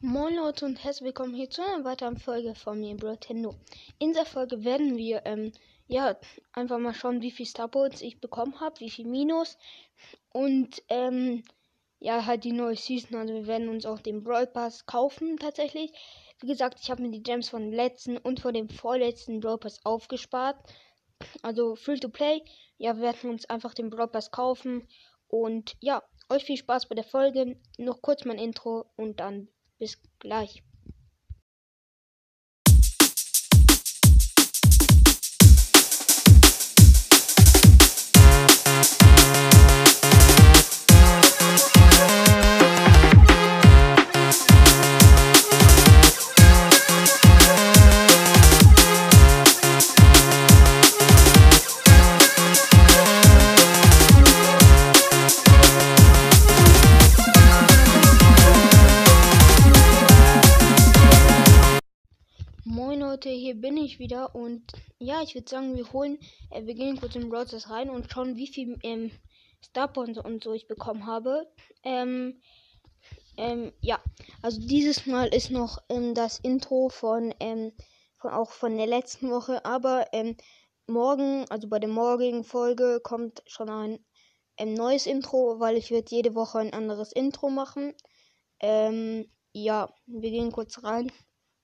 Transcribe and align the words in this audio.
Moin 0.00 0.36
Leute 0.36 0.64
und 0.64 0.84
herzlich 0.84 1.06
willkommen 1.06 1.34
hier 1.34 1.50
zu 1.50 1.60
einer 1.60 1.84
weiteren 1.84 2.18
Folge 2.18 2.54
von 2.54 2.78
mir, 2.78 2.94
Nintendo. 2.94 3.56
In 3.98 4.10
dieser 4.10 4.26
Folge 4.26 4.62
werden 4.62 4.96
wir 4.96 5.26
ähm, 5.26 5.50
ja 5.88 6.16
einfach 6.52 6.78
mal 6.78 6.94
schauen, 6.94 7.20
wie 7.20 7.32
viel 7.32 7.46
Starpoints 7.46 8.00
ich 8.00 8.20
bekommen 8.20 8.60
habe, 8.60 8.78
wie 8.78 8.90
viel 8.90 9.06
Minus 9.06 9.58
und 10.32 10.84
ähm, 10.88 11.42
ja 11.98 12.26
halt 12.26 12.44
die 12.44 12.52
neue 12.52 12.76
Season. 12.76 13.18
Also 13.18 13.34
wir 13.34 13.48
werden 13.48 13.68
uns 13.68 13.86
auch 13.86 13.98
den 13.98 14.22
Brawl 14.22 14.46
Pass 14.46 14.86
kaufen 14.86 15.36
tatsächlich. 15.36 15.90
Wie 16.38 16.46
gesagt, 16.46 16.78
ich 16.80 16.92
habe 16.92 17.02
mir 17.02 17.10
die 17.10 17.24
Gems 17.24 17.48
von 17.48 17.62
dem 17.62 17.72
letzten 17.72 18.18
und 18.18 18.38
von 18.38 18.54
dem 18.54 18.68
vorletzten 18.68 19.40
Brawl 19.40 19.58
Pass 19.58 19.84
aufgespart. 19.84 20.58
Also 21.42 21.74
free 21.74 21.98
to 21.98 22.08
play. 22.08 22.44
Ja, 22.76 22.94
wir 22.94 23.02
werden 23.02 23.30
uns 23.30 23.50
einfach 23.50 23.74
den 23.74 23.90
Brawl 23.90 24.06
Pass 24.06 24.30
kaufen 24.30 24.86
und 25.26 25.76
ja, 25.80 26.04
euch 26.28 26.44
viel 26.44 26.56
Spaß 26.56 26.86
bei 26.86 26.94
der 26.94 27.02
Folge. 27.02 27.60
Noch 27.78 28.00
kurz 28.00 28.24
mein 28.24 28.38
Intro 28.38 28.92
und 28.94 29.18
dann 29.18 29.48
bis 29.78 29.98
gleich. 30.18 30.62
Wieder 63.98 64.34
und 64.34 64.72
ja, 64.98 65.22
ich 65.22 65.34
würde 65.34 65.48
sagen, 65.48 65.76
wir 65.76 65.92
holen, 65.92 66.18
äh, 66.50 66.64
wir 66.64 66.74
gehen 66.74 66.98
kurz 66.98 67.14
in 67.16 67.28
Browsers 67.28 67.70
rein 67.70 67.90
und 67.90 68.10
schauen, 68.10 68.36
wie 68.36 68.46
viel 68.46 68.78
ähm, 68.82 69.10
Starpoints 69.64 70.18
und 70.18 70.44
so 70.44 70.52
ich 70.52 70.68
bekommen 70.68 71.06
habe. 71.06 71.46
Ähm, 71.82 72.40
ähm, 73.36 73.72
ja, 73.80 74.00
also 74.42 74.60
dieses 74.60 75.06
Mal 75.06 75.28
ist 75.28 75.50
noch 75.50 75.78
ähm, 75.88 76.14
das 76.14 76.38
Intro 76.40 76.88
von, 76.88 77.32
ähm, 77.40 77.72
von 78.16 78.32
auch 78.32 78.50
von 78.50 78.76
der 78.76 78.86
letzten 78.86 79.30
Woche, 79.30 79.64
aber 79.64 80.06
ähm, 80.12 80.36
morgen, 80.86 81.44
also 81.48 81.68
bei 81.68 81.78
der 81.78 81.88
morgigen 81.88 82.44
Folge 82.44 83.00
kommt 83.02 83.42
schon 83.46 83.68
ein 83.70 84.04
ähm, 84.56 84.74
neues 84.74 85.06
Intro, 85.06 85.60
weil 85.60 85.76
ich 85.76 85.90
werde 85.90 86.10
jede 86.10 86.34
Woche 86.34 86.58
ein 86.58 86.72
anderes 86.72 87.12
Intro 87.12 87.48
machen. 87.48 87.94
Ähm, 88.60 89.30
ja, 89.52 89.88
wir 90.06 90.30
gehen 90.30 90.50
kurz 90.50 90.82
rein. 90.82 91.12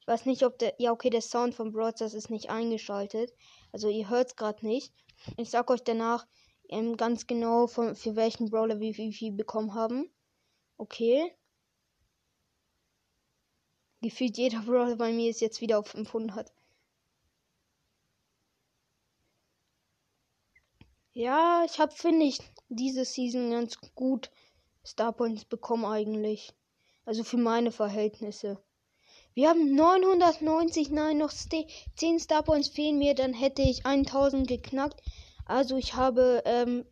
Ich 0.04 0.08
weiß 0.08 0.26
nicht, 0.26 0.44
ob 0.44 0.58
der. 0.58 0.74
Ja, 0.76 0.92
okay, 0.92 1.08
der 1.08 1.22
Sound 1.22 1.54
von 1.54 1.72
Broadcast 1.72 2.14
ist 2.14 2.28
nicht 2.28 2.50
eingeschaltet. 2.50 3.32
Also 3.72 3.88
ihr 3.88 4.10
hört 4.10 4.28
es 4.28 4.36
gerade 4.36 4.66
nicht. 4.66 4.92
Ich 5.38 5.48
sag 5.48 5.70
euch 5.70 5.82
danach 5.82 6.26
ähm, 6.68 6.98
ganz 6.98 7.26
genau, 7.26 7.66
von, 7.68 7.96
für 7.96 8.14
welchen 8.14 8.50
Brawler 8.50 8.80
wir 8.80 8.94
wie 8.98 9.14
viel 9.14 9.32
bekommen 9.32 9.72
haben. 9.72 10.10
Okay. 10.76 11.34
Gefühlt 14.02 14.36
jeder 14.36 14.60
Brawler 14.66 14.96
bei 14.96 15.10
mir 15.10 15.30
ist 15.30 15.40
jetzt 15.40 15.62
wieder 15.62 15.78
auf 15.78 15.86
500. 15.86 16.52
Ja, 21.14 21.64
ich 21.64 21.78
habe, 21.78 21.92
finde 21.92 22.26
ich, 22.26 22.40
diese 22.68 23.06
Season 23.06 23.50
ganz 23.50 23.78
gut 23.94 24.30
Starpoints 24.84 25.46
bekommen 25.46 25.86
eigentlich. 25.86 26.52
Also 27.06 27.24
für 27.24 27.38
meine 27.38 27.72
Verhältnisse. 27.72 28.62
Wir 29.36 29.48
haben 29.48 29.74
990, 29.74 30.90
nein, 30.90 31.18
noch 31.18 31.32
10 31.32 32.20
Starpoints 32.20 32.68
fehlen 32.68 32.98
mir, 32.98 33.16
dann 33.16 33.34
hätte 33.34 33.62
ich 33.62 33.84
1000 33.84 34.46
geknackt. 34.46 35.00
Also 35.44 35.76
ich 35.76 35.94
habe 35.94 36.44
ähm, 36.44 36.84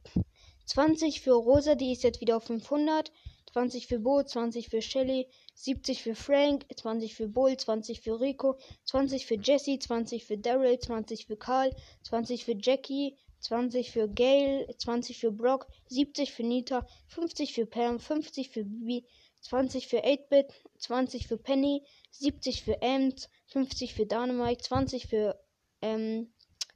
20 0.66 1.20
für 1.20 1.34
Rosa, 1.34 1.76
die 1.76 1.92
ist 1.92 2.03
jetzt 2.03 2.20
wieder 2.20 2.36
auf 2.38 2.44
500. 2.44 3.12
20 3.53 3.86
für 3.86 4.00
Bo, 4.00 4.25
20 4.25 4.70
für 4.70 4.82
Shelly, 4.82 5.28
70 5.54 6.03
für 6.03 6.16
Frank, 6.16 6.64
20 6.75 7.14
für 7.14 7.28
Bull, 7.28 7.56
20 7.56 8.00
für 8.00 8.19
Rico, 8.19 8.56
20 8.86 9.24
für 9.26 9.36
Jesse, 9.36 9.78
20 9.78 10.24
für 10.24 10.38
Daryl, 10.38 10.80
20 10.80 11.26
für 11.26 11.36
Karl, 11.36 11.70
20 12.03 12.44
für 12.44 12.56
Jackie, 12.59 13.16
20 13.41 13.91
für 13.92 14.09
Gail, 14.09 14.66
20 14.78 15.19
für 15.19 15.30
Brock, 15.30 15.69
70 15.88 16.32
für 16.32 16.42
Nita, 16.42 16.86
50 17.09 17.53
für 17.53 17.66
Pam, 17.66 18.00
50 18.00 18.48
für 18.48 18.64
Bibi, 18.64 19.06
20 19.42 19.88
für 19.88 20.04
8-Bit, 20.04 20.53
20 20.78 21.26
für 21.26 21.36
Penny, 21.36 21.82
70 22.12 22.62
für 22.62 22.80
Ems, 22.80 23.28
50 23.46 23.94
für 23.94 24.06
Dynamite, 24.06 24.62
20 24.62 25.06
für 25.06 25.40
ähm, 25.80 26.32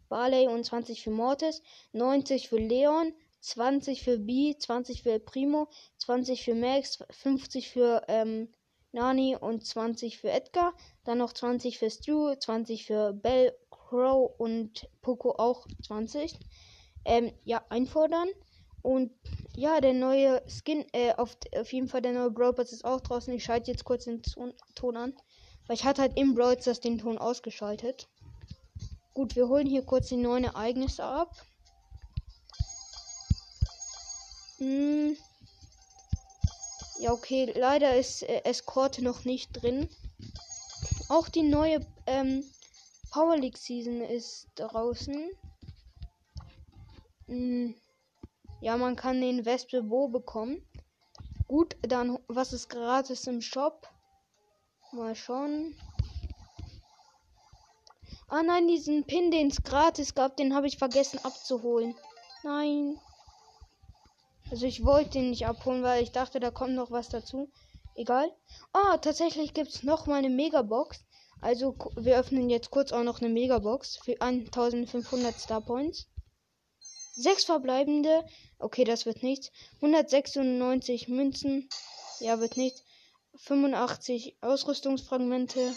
Barley 0.09 0.49
und 0.49 0.65
20 0.65 1.03
für 1.03 1.11
Mortis, 1.11 1.63
90 1.93 2.49
für 2.49 2.59
Leon, 2.59 3.13
20 3.41 4.03
für 4.03 4.19
B, 4.19 4.57
20 4.59 5.03
für 5.03 5.21
Primo, 5.21 5.69
20 5.99 6.45
für 6.45 6.55
Max, 6.55 6.99
50 7.11 7.71
für 7.71 8.03
ähm, 8.09 8.53
Nani 8.93 9.37
und 9.37 9.65
20 9.65 10.19
für 10.19 10.31
Edgar, 10.31 10.75
dann 11.05 11.19
noch 11.19 11.33
20 11.33 11.79
für 11.79 11.91
Stu, 11.91 12.35
20 12.35 12.87
für 12.87 13.13
Bell, 13.13 13.57
Crow 13.71 14.33
und 14.39 14.89
Poco 15.03 15.33
auch 15.33 15.67
20. 15.87 16.35
Ähm, 17.05 17.33
ja, 17.45 17.65
einfordern. 17.69 18.29
Und 18.87 19.11
ja, 19.57 19.81
der 19.81 19.95
neue 19.95 20.41
Skin, 20.47 20.87
äh, 20.93 21.13
auf, 21.17 21.37
auf 21.59 21.73
jeden 21.73 21.89
Fall 21.89 22.03
der 22.03 22.13
neue 22.13 22.31
Brawl 22.31 22.53
Pass 22.53 22.71
ist 22.71 22.85
auch 22.85 23.01
draußen. 23.01 23.35
Ich 23.35 23.43
schalte 23.43 23.73
jetzt 23.73 23.85
kurz 23.85 24.05
den 24.05 24.23
Ton, 24.23 24.97
an. 24.97 25.13
Weil 25.67 25.75
ich 25.75 25.83
hatte 25.83 26.03
halt 26.03 26.17
im 26.17 26.37
Brawl 26.37 26.55
den 26.55 26.99
Ton 26.99 27.19
ausgeschaltet. 27.19 28.09
Gut, 29.13 29.35
wir 29.35 29.49
holen 29.49 29.67
hier 29.67 29.85
kurz 29.85 30.07
die 30.07 30.17
neuen 30.17 30.45
Ereignisse 30.45 31.03
ab. 31.03 31.35
Hm. 34.59 35.17
Ja, 37.01 37.11
okay, 37.11 37.53
leider 37.57 37.97
ist 37.97 38.23
äh, 38.23 38.43
Escort 38.45 39.01
noch 39.01 39.25
nicht 39.25 39.51
drin. 39.51 39.89
Auch 41.09 41.29
die 41.29 41.43
neue 41.43 41.85
ähm, 42.07 42.45
Power 43.11 43.37
League 43.37 43.59
Season 43.59 44.01
ist 44.01 44.47
draußen. 44.55 45.29
Hm. 47.27 47.75
Ja, 48.61 48.77
man 48.77 48.97
kann 48.97 49.21
den 49.21 49.45
Wespe 49.45 49.83
Bo 49.83 50.09
bekommen. 50.09 50.67
Gut, 51.47 51.77
dann 51.83 52.19
was 52.29 52.53
ist 52.53 52.69
gratis 52.69 53.27
im 53.27 53.41
Shop? 53.41 53.89
Mal 54.93 55.15
schauen. 55.15 55.77
Ah 58.29 58.43
nein, 58.43 58.67
diesen 58.67 59.05
Pin, 59.05 59.31
den 59.31 59.49
es 59.49 59.63
gratis 59.63 60.15
gab, 60.15 60.37
den 60.37 60.55
habe 60.55 60.67
ich 60.67 60.79
vergessen 60.79 61.21
abzuholen. 61.23 61.95
Nein. 62.43 62.99
Also 64.51 64.67
ich 64.67 64.85
wollte 64.85 65.11
den 65.11 65.31
nicht 65.31 65.47
abholen, 65.47 65.83
weil 65.83 66.03
ich 66.03 66.13
dachte, 66.13 66.41
da 66.41 66.51
kommt 66.51 66.75
noch 66.75 66.91
was 66.91 67.09
dazu. 67.09 67.51
Egal. 67.95 68.31
Ah, 68.73 68.99
tatsächlich 68.99 69.55
gibt 69.55 69.71
es 69.71 69.83
noch 69.83 70.07
mal 70.07 70.17
eine 70.17 70.29
Megabox. 70.29 71.05
Also 71.41 71.77
wir 71.97 72.19
öffnen 72.19 72.51
jetzt 72.51 72.71
kurz 72.71 72.93
auch 72.93 73.03
noch 73.03 73.21
eine 73.21 73.29
Megabox 73.29 73.99
für 73.99 74.21
1500 74.21 75.35
Star 75.39 75.61
Points. 75.61 76.09
Sechs 77.17 77.45
verbleibende. 77.45 78.27
Okay, 78.59 78.85
das 78.85 79.07
wird 79.07 79.23
nichts. 79.23 79.51
196 79.77 81.09
Münzen. 81.09 81.67
Ja, 82.21 82.41
wird 82.41 82.59
nichts. 82.59 82.85
85 83.37 84.37
Ausrüstungsfragmente. 84.43 85.75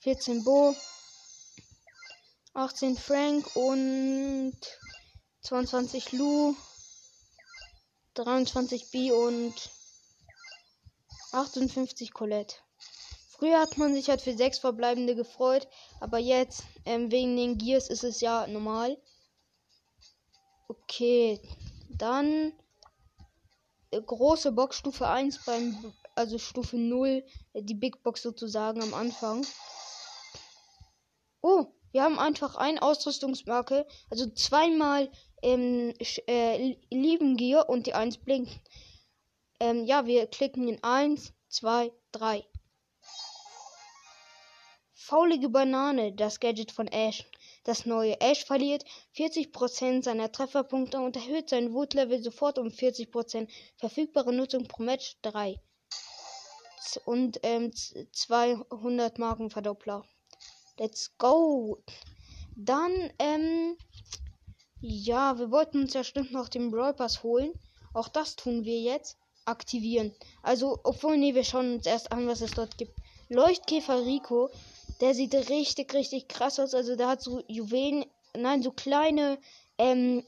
14 0.00 0.44
Bo. 0.44 0.76
18 2.52 2.96
Frank 2.96 3.56
und 3.56 4.56
22 5.40 6.12
Lu. 6.12 6.54
23 8.12 8.90
B 8.90 9.10
und 9.10 9.54
58 11.32 12.12
Colette. 12.12 12.56
Früher 13.28 13.60
hat 13.60 13.78
man 13.78 13.94
sich 13.94 14.08
halt 14.10 14.20
für 14.20 14.36
sechs 14.36 14.58
verbleibende 14.58 15.14
gefreut, 15.14 15.66
aber 16.00 16.18
jetzt, 16.18 16.62
ähm, 16.84 17.10
wegen 17.10 17.36
den 17.36 17.58
Gears, 17.58 17.88
ist 17.88 18.04
es 18.04 18.20
ja 18.20 18.46
normal. 18.46 18.96
Okay, 20.68 21.40
dann 21.88 22.52
äh, 23.90 24.00
große 24.00 24.52
Box 24.52 24.78
Stufe 24.78 25.06
1 25.06 25.44
beim 25.44 25.92
also 26.16 26.38
Stufe 26.38 26.76
0, 26.76 27.24
äh, 27.52 27.62
die 27.62 27.74
Big 27.74 28.02
Box 28.02 28.22
sozusagen 28.22 28.82
am 28.82 28.94
Anfang. 28.94 29.46
Oh, 31.42 31.66
wir 31.92 32.02
haben 32.02 32.18
einfach 32.18 32.56
ein 32.56 32.78
Ausrüstungsmarke, 32.78 33.86
also 34.10 34.28
zweimal 34.30 35.10
ähm, 35.42 35.94
äh, 36.26 36.76
lieben 36.90 37.36
Gear 37.36 37.68
und 37.68 37.86
die 37.86 37.94
1 37.94 38.18
blinkt. 38.18 38.60
Ähm, 39.60 39.84
ja, 39.84 40.06
wir 40.06 40.26
klicken 40.26 40.68
in 40.68 40.82
1, 40.82 41.32
2, 41.48 41.92
3. 42.12 42.44
Faulige 44.94 45.48
Banane, 45.48 46.12
das 46.12 46.40
Gadget 46.40 46.72
von 46.72 46.88
Ash. 46.88 47.24
Das 47.66 47.84
neue 47.84 48.20
Ash 48.20 48.44
verliert 48.44 48.84
40% 49.16 50.02
seiner 50.02 50.32
Trefferpunkte 50.32 50.98
und 50.98 51.16
erhöht 51.16 51.50
sein 51.50 51.72
Wutlevel 51.72 52.22
sofort 52.22 52.58
um 52.58 52.68
40%. 52.68 53.48
Verfügbare 53.76 54.32
Nutzung 54.32 54.66
pro 54.66 54.82
Match 54.82 55.16
3. 55.22 55.60
Max 56.86 57.00
und 57.04 57.40
ähm, 57.42 57.72
200 58.12 59.18
Markenverdoppler. 59.18 60.04
Let's 60.78 61.16
go. 61.18 61.82
Dann, 62.54 63.10
ähm, 63.18 63.76
ja, 64.80 65.38
wir 65.38 65.50
wollten 65.50 65.82
uns 65.82 65.94
ja 65.94 66.04
stimmt 66.04 66.32
noch 66.32 66.48
den 66.48 66.70
Brawl 66.70 66.94
Pass 66.94 67.22
holen. 67.22 67.52
Auch 67.92 68.08
das 68.08 68.36
tun 68.36 68.64
wir 68.64 68.80
jetzt. 68.80 69.18
Aktivieren. 69.44 70.12
Also, 70.42 70.80
obwohl, 70.82 71.16
nee, 71.16 71.34
wir 71.34 71.44
schauen 71.44 71.74
uns 71.76 71.86
erst 71.86 72.10
an, 72.10 72.26
was 72.26 72.40
es 72.40 72.50
dort 72.52 72.76
gibt. 72.78 72.98
Leuchtkäfer 73.28 74.04
Rico, 74.04 74.50
der 75.00 75.14
sieht 75.14 75.34
richtig, 75.34 75.94
richtig 75.94 76.28
krass 76.28 76.58
aus. 76.58 76.74
Also, 76.74 76.96
der 76.96 77.08
hat 77.08 77.22
so 77.22 77.42
Juwelen, 77.48 78.04
nein, 78.36 78.62
so 78.62 78.72
kleine, 78.72 79.38
ähm, 79.78 80.24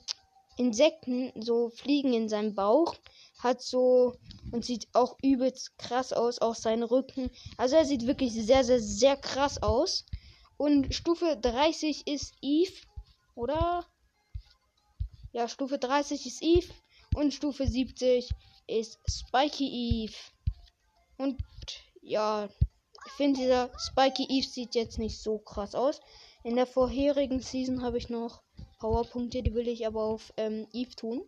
Insekten, 0.59 1.33
so 1.41 1.71
Fliegen 1.71 2.13
in 2.13 2.29
seinem 2.29 2.55
Bauch. 2.55 2.97
Hat 3.39 3.63
so 3.63 4.17
und 4.51 4.65
sieht 4.65 4.89
auch 4.93 5.17
übelst 5.23 5.79
krass 5.79 6.13
aus, 6.13 6.41
auch 6.41 6.57
sein 6.57 6.83
Rücken. 6.83 7.31
Also 7.57 7.77
er 7.77 7.85
sieht 7.85 8.07
wirklich 8.07 8.33
sehr, 8.33 8.65
sehr, 8.65 8.81
sehr 8.81 9.17
krass 9.17 9.63
aus. 9.63 10.05
Und 10.57 10.93
Stufe 10.93 11.39
30 11.41 12.09
ist 12.09 12.35
Eve, 12.43 12.73
oder? 13.37 13.87
Ja, 15.33 15.47
Stufe 15.47 15.79
30 15.79 16.27
ist 16.27 16.43
Eve 16.43 16.73
und 17.15 17.33
Stufe 17.33 17.67
70 17.67 18.29
ist 18.67 18.99
Spiky 19.09 20.05
Eve. 20.05 20.17
Und 21.17 21.39
ja, 22.03 22.49
ich 23.09 23.15
finde 23.15 23.41
dieser 23.41 23.71
Spiky 23.79 24.27
Eve 24.29 24.47
sieht 24.47 24.75
jetzt 24.75 24.99
nicht 24.99 25.19
so 25.19 25.39
krass 25.39 25.75
aus. 25.75 26.01
In 26.45 26.57
der 26.57 26.67
vorherigen 26.67 27.41
Season 27.41 27.83
habe 27.83 27.97
ich 27.97 28.11
noch 28.11 28.43
Powerpunkte, 28.81 29.43
die 29.43 29.55
will 29.55 29.67
ich 29.67 29.87
aber 29.87 30.03
auf 30.03 30.35
ähm, 30.37 30.67
Eve 30.75 30.95
tun. 30.95 31.23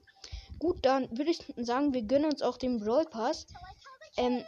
Gut, 0.59 0.85
dann 0.85 1.11
würde 1.17 1.31
ich 1.31 1.43
sagen, 1.56 1.94
wir 1.94 2.03
gönnen 2.03 2.31
uns 2.31 2.43
auch 2.43 2.59
den 2.59 2.81
Brawl 2.81 3.06
Pass. 3.06 3.47
Ähm, 4.19 4.44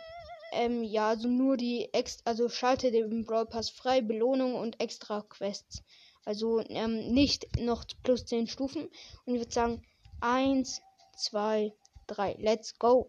ähm, 0.53 0.85
ja, 0.85 1.09
also 1.09 1.27
nur 1.27 1.57
die 1.57 1.89
Ex 1.95 2.19
also 2.27 2.51
schalte 2.51 2.91
den 2.91 3.25
Brawl 3.25 3.47
Pass 3.47 3.71
frei, 3.71 4.03
Belohnung 4.03 4.55
und 4.55 4.79
extra 4.79 5.23
Quests. 5.23 5.83
Also 6.27 6.61
ähm, 6.69 7.15
nicht 7.15 7.47
noch 7.59 7.87
plus 8.03 8.27
10 8.27 8.47
Stufen. 8.47 8.91
Und 9.25 9.35
ich 9.35 9.41
würde 9.41 9.53
sagen, 9.53 9.83
1, 10.21 10.83
2, 11.17 11.73
3, 12.09 12.37
let's 12.41 12.79
go. 12.79 13.09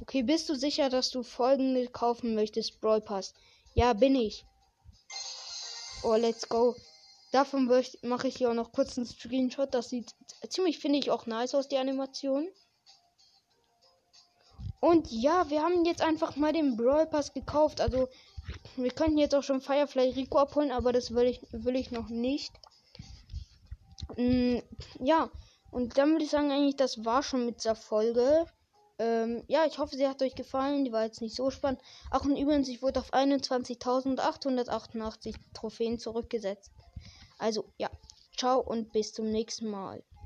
Okay, 0.00 0.22
bist 0.22 0.48
du 0.48 0.54
sicher, 0.54 0.88
dass 0.88 1.10
du 1.10 1.22
folgende 1.22 1.86
kaufen 1.88 2.34
möchtest, 2.34 2.80
Brawl 2.80 3.00
Pass? 3.00 3.34
Ja, 3.74 3.92
bin 3.92 4.14
ich. 4.14 4.44
Oh, 6.02 6.14
let's 6.14 6.48
go. 6.48 6.74
Davon 7.32 7.70
mache 8.02 8.28
ich 8.28 8.36
hier 8.36 8.50
auch 8.50 8.54
noch 8.54 8.72
kurz 8.72 8.96
einen 8.96 9.06
Screenshot. 9.06 9.74
Das 9.74 9.90
sieht 9.90 10.14
ziemlich, 10.48 10.78
finde 10.78 10.98
ich, 10.98 11.10
auch 11.10 11.26
nice 11.26 11.54
aus, 11.54 11.68
die 11.68 11.76
Animation. 11.76 12.48
Und 14.80 15.10
ja, 15.10 15.48
wir 15.50 15.62
haben 15.62 15.84
jetzt 15.84 16.00
einfach 16.00 16.36
mal 16.36 16.52
den 16.52 16.76
Brawl 16.76 17.06
Pass 17.06 17.34
gekauft. 17.34 17.80
Also, 17.80 18.08
wir 18.76 18.90
könnten 18.90 19.18
jetzt 19.18 19.34
auch 19.34 19.42
schon 19.42 19.60
Firefly 19.60 20.10
Rico 20.10 20.38
abholen, 20.38 20.72
aber 20.72 20.92
das 20.92 21.14
will 21.14 21.26
ich, 21.26 21.42
will 21.52 21.76
ich 21.76 21.90
noch 21.90 22.08
nicht. 22.08 22.52
Mm, 24.16 24.58
ja, 25.00 25.30
und 25.70 25.98
dann 25.98 26.12
würde 26.12 26.24
ich 26.24 26.30
sagen, 26.30 26.50
eigentlich, 26.50 26.76
das 26.76 27.04
war 27.04 27.22
schon 27.22 27.44
mit 27.44 27.58
dieser 27.58 27.76
Folge. 27.76 28.46
Ähm, 29.00 29.42
ja, 29.48 29.64
ich 29.64 29.78
hoffe, 29.78 29.96
sie 29.96 30.06
hat 30.06 30.20
euch 30.20 30.34
gefallen. 30.34 30.84
Die 30.84 30.92
war 30.92 31.04
jetzt 31.04 31.22
nicht 31.22 31.34
so 31.34 31.50
spannend. 31.50 31.80
Ach, 32.10 32.22
und 32.22 32.36
übrigens, 32.36 32.68
ich 32.68 32.82
wurde 32.82 33.00
auf 33.00 33.14
21.888 33.14 35.36
Trophäen 35.54 35.98
zurückgesetzt. 35.98 36.70
Also, 37.38 37.72
ja, 37.78 37.88
ciao 38.36 38.60
und 38.60 38.92
bis 38.92 39.14
zum 39.14 39.30
nächsten 39.30 39.70
Mal. 39.70 40.02